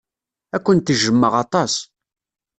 Ad 0.55 0.61
kent-jjmeɣ 0.65 1.33
aṭas. 1.43 1.73